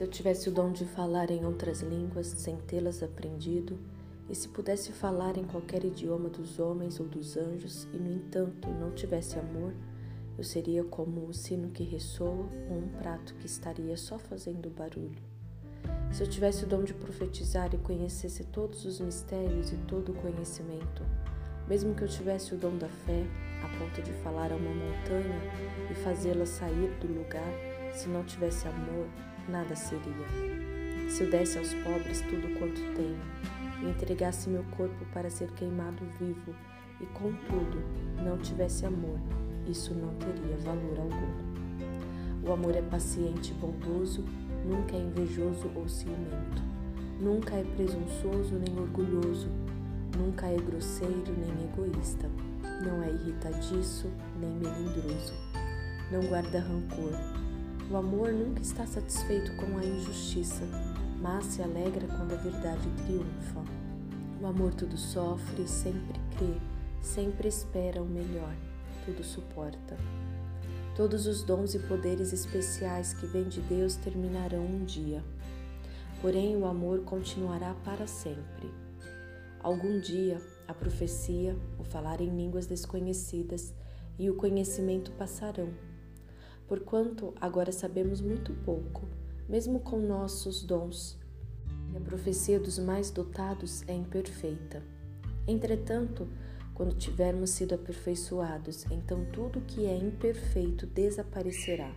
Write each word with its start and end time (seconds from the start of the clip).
Se 0.00 0.04
eu 0.04 0.08
tivesse 0.08 0.48
o 0.48 0.52
dom 0.52 0.72
de 0.72 0.86
falar 0.86 1.30
em 1.30 1.44
outras 1.44 1.82
línguas 1.82 2.28
sem 2.28 2.56
tê-las 2.56 3.02
aprendido, 3.02 3.78
e 4.30 4.34
se 4.34 4.48
pudesse 4.48 4.92
falar 4.92 5.36
em 5.36 5.44
qualquer 5.44 5.84
idioma 5.84 6.30
dos 6.30 6.58
homens 6.58 6.98
ou 6.98 7.06
dos 7.06 7.36
anjos, 7.36 7.86
e 7.92 7.98
no 7.98 8.10
entanto 8.10 8.66
não 8.66 8.92
tivesse 8.92 9.38
amor, 9.38 9.74
eu 10.38 10.42
seria 10.42 10.82
como 10.84 11.26
o 11.26 11.34
sino 11.34 11.68
que 11.68 11.84
ressoa 11.84 12.48
ou 12.70 12.78
um 12.78 12.88
prato 12.98 13.34
que 13.34 13.44
estaria 13.44 13.94
só 13.94 14.18
fazendo 14.18 14.70
barulho. 14.70 15.20
Se 16.10 16.22
eu 16.22 16.26
tivesse 16.26 16.64
o 16.64 16.66
dom 16.66 16.82
de 16.82 16.94
profetizar 16.94 17.68
e 17.74 17.76
conhecesse 17.76 18.44
todos 18.44 18.86
os 18.86 19.00
mistérios 19.00 19.70
e 19.70 19.76
todo 19.86 20.12
o 20.12 20.14
conhecimento, 20.14 21.04
mesmo 21.68 21.94
que 21.94 22.04
eu 22.04 22.08
tivesse 22.08 22.54
o 22.54 22.56
dom 22.56 22.74
da 22.78 22.88
fé, 22.88 23.26
a 23.62 23.68
ponto 23.78 24.00
de 24.00 24.14
falar 24.22 24.50
a 24.50 24.56
uma 24.56 24.74
montanha 24.74 25.38
e 25.90 25.94
fazê-la 25.96 26.46
sair 26.46 26.90
do 27.00 27.06
lugar, 27.06 27.69
se 27.92 28.08
não 28.08 28.24
tivesse 28.24 28.66
amor, 28.68 29.06
nada 29.48 29.74
seria. 29.74 30.26
Se 31.08 31.24
eu 31.24 31.30
desse 31.30 31.58
aos 31.58 31.74
pobres 31.74 32.20
tudo 32.20 32.58
quanto 32.58 32.80
tenho, 32.94 33.20
e 33.82 33.90
entregasse 33.90 34.48
meu 34.48 34.64
corpo 34.76 35.04
para 35.12 35.30
ser 35.30 35.50
queimado 35.52 36.04
vivo, 36.18 36.54
e 37.00 37.06
contudo 37.06 37.82
não 38.22 38.38
tivesse 38.38 38.84
amor, 38.84 39.18
isso 39.66 39.94
não 39.94 40.14
teria 40.14 40.56
valor 40.58 40.98
algum. 40.98 42.48
O 42.48 42.52
amor 42.52 42.76
é 42.76 42.82
paciente 42.82 43.52
e 43.52 43.54
bondoso, 43.54 44.24
nunca 44.64 44.96
é 44.96 45.00
invejoso 45.00 45.70
ou 45.74 45.88
ciumento, 45.88 46.62
nunca 47.20 47.54
é 47.54 47.64
presunçoso 47.64 48.54
nem 48.54 48.78
orgulhoso, 48.78 49.48
nunca 50.16 50.46
é 50.46 50.56
grosseiro 50.56 51.34
nem 51.38 51.64
egoísta, 51.64 52.30
não 52.84 53.02
é 53.02 53.10
irritadiço 53.10 54.08
nem 54.38 54.50
melindroso, 54.50 55.34
não 56.10 56.20
guarda 56.28 56.60
rancor. 56.60 57.49
O 57.90 57.96
amor 57.96 58.32
nunca 58.32 58.62
está 58.62 58.86
satisfeito 58.86 59.50
com 59.56 59.76
a 59.76 59.84
injustiça, 59.84 60.62
mas 61.20 61.44
se 61.44 61.60
alegra 61.60 62.06
quando 62.06 62.34
a 62.34 62.36
verdade 62.36 62.88
triunfa. 63.04 63.64
O 64.40 64.46
amor 64.46 64.72
tudo 64.74 64.96
sofre, 64.96 65.66
sempre 65.66 66.20
crê, 66.36 66.54
sempre 67.02 67.48
espera 67.48 68.00
o 68.00 68.06
melhor, 68.06 68.54
tudo 69.04 69.24
suporta. 69.24 69.96
Todos 70.94 71.26
os 71.26 71.42
dons 71.42 71.74
e 71.74 71.80
poderes 71.80 72.32
especiais 72.32 73.12
que 73.12 73.26
vêm 73.26 73.48
de 73.48 73.60
Deus 73.62 73.96
terminarão 73.96 74.64
um 74.64 74.84
dia. 74.84 75.24
Porém, 76.22 76.56
o 76.56 76.66
amor 76.66 77.00
continuará 77.00 77.74
para 77.84 78.06
sempre. 78.06 78.72
Algum 79.60 79.98
dia, 79.98 80.40
a 80.68 80.72
profecia, 80.72 81.56
o 81.76 81.82
falar 81.82 82.20
em 82.20 82.36
línguas 82.36 82.68
desconhecidas 82.68 83.74
e 84.16 84.30
o 84.30 84.36
conhecimento 84.36 85.10
passarão. 85.12 85.89
Porquanto 86.70 87.34
agora 87.40 87.72
sabemos 87.72 88.20
muito 88.20 88.52
pouco, 88.64 89.08
mesmo 89.48 89.80
com 89.80 89.98
nossos 89.98 90.62
dons, 90.62 91.18
e 91.92 91.96
a 91.96 92.00
profecia 92.00 92.60
dos 92.60 92.78
mais 92.78 93.10
dotados 93.10 93.82
é 93.88 93.92
imperfeita. 93.92 94.80
Entretanto, 95.48 96.28
quando 96.72 96.94
tivermos 96.94 97.50
sido 97.50 97.74
aperfeiçoados, 97.74 98.86
então 98.88 99.24
tudo 99.32 99.62
que 99.62 99.84
é 99.84 99.96
imperfeito 99.96 100.86
desaparecerá. 100.86 101.92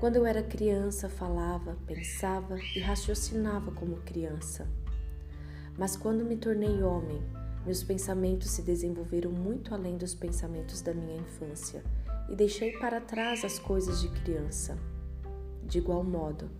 Quando 0.00 0.16
eu 0.16 0.24
era 0.24 0.42
criança, 0.42 1.06
falava, 1.10 1.76
pensava 1.86 2.58
e 2.74 2.80
raciocinava 2.80 3.70
como 3.72 3.98
criança. 3.98 4.66
Mas 5.76 5.94
quando 5.94 6.24
me 6.24 6.36
tornei 6.36 6.82
homem, 6.82 7.22
meus 7.66 7.82
pensamentos 7.82 8.48
se 8.48 8.62
desenvolveram 8.62 9.30
muito 9.30 9.74
além 9.74 9.98
dos 9.98 10.14
pensamentos 10.14 10.80
da 10.80 10.94
minha 10.94 11.18
infância 11.18 11.84
e 12.28 12.34
deixei 12.34 12.72
para 12.78 13.00
trás 13.00 13.44
as 13.44 13.58
coisas 13.58 14.00
de 14.00 14.08
criança. 14.08 14.78
De 15.64 15.78
igual 15.78 16.04
modo, 16.04 16.50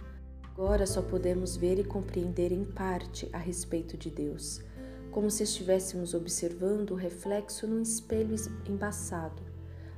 agora 0.44 0.86
só 0.86 1.02
podemos 1.02 1.56
ver 1.56 1.78
e 1.78 1.84
compreender 1.84 2.52
em 2.52 2.64
parte 2.64 3.28
a 3.32 3.38
respeito 3.38 3.96
de 3.96 4.10
Deus 4.10 4.62
como 5.10 5.30
se 5.30 5.42
estivéssemos 5.42 6.14
observando 6.14 6.92
o 6.92 6.94
reflexo 6.94 7.66
num 7.66 7.82
espelho 7.82 8.36
embaçado. 8.68 9.42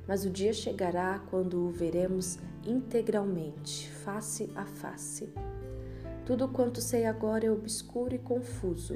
Mas 0.07 0.25
o 0.25 0.29
dia 0.29 0.53
chegará 0.53 1.19
quando 1.29 1.67
o 1.67 1.69
veremos 1.69 2.39
integralmente, 2.65 3.89
face 4.03 4.49
a 4.55 4.65
face. 4.65 5.31
Tudo 6.25 6.47
quanto 6.47 6.81
sei 6.81 7.05
agora 7.05 7.45
é 7.45 7.51
obscuro 7.51 8.15
e 8.15 8.19
confuso, 8.19 8.95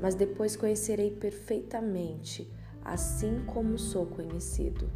mas 0.00 0.14
depois 0.14 0.54
conhecerei 0.54 1.10
perfeitamente, 1.10 2.48
assim 2.84 3.42
como 3.46 3.78
sou 3.78 4.06
conhecido. 4.06 4.90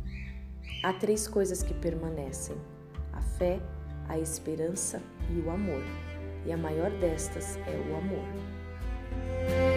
Há 0.83 0.93
três 0.93 1.29
coisas 1.29 1.63
que 1.63 1.75
permanecem: 1.75 2.57
a 3.13 3.21
fé, 3.21 3.61
a 4.09 4.19
esperança 4.19 5.01
e 5.31 5.41
o 5.41 5.51
amor. 5.51 5.83
E 6.45 6.53
a 6.53 6.57
maior 6.57 6.91
destas 6.91 7.57
é 7.67 7.91
o 7.91 7.97
amor. 7.97 9.72